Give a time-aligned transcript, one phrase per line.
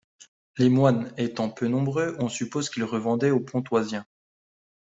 [0.57, 4.07] Les moines étant peu nombreux, on suppose qu’ils les revendaient aux Pontoisiens.